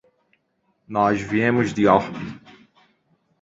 Nós 0.87 1.21
viemos 1.21 1.75
de 1.75 1.85
Orpí. 1.87 2.39